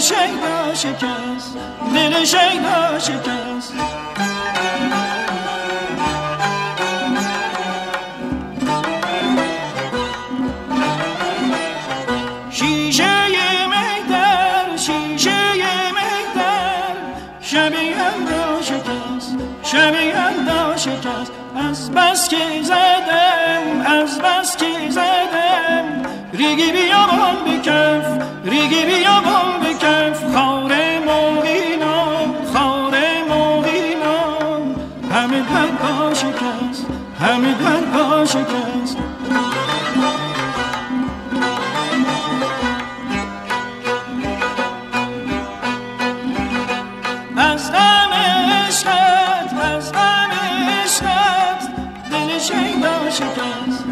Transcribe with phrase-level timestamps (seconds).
[0.00, 1.56] شکست
[1.94, 3.72] دل شیدا شکست.
[12.50, 13.26] شیشه
[13.66, 15.52] میدر شیشه
[15.92, 16.96] میدر
[17.40, 17.96] شبیه
[18.30, 20.74] را شکست شبیه را
[21.68, 26.02] از بس که زدم از بس که زدم.
[26.32, 29.09] ریگی بیابان بکف ریگی بیابان
[35.30, 36.86] همه در پا شکست
[37.20, 38.96] همه در پا شکست
[47.36, 48.12] از غم
[48.68, 50.30] عشقت از غم
[50.82, 51.68] عشقت
[52.10, 53.84] دل شیدا شکست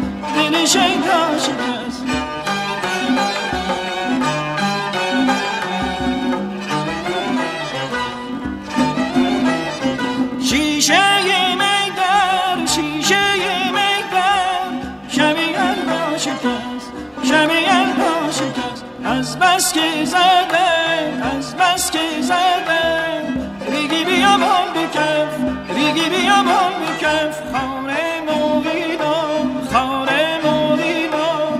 [17.29, 25.33] شبیه را شکست از بس که زدم از بس که زدم ریگی بیابان بکف
[25.75, 27.41] ریگی بیابان بکف.
[27.51, 31.59] خانه مویدان خانه مویدان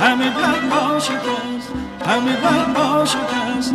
[0.00, 1.72] همه در پا شکست
[2.06, 3.74] همه در پا شکست